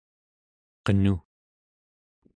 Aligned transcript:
qenu 0.83 1.15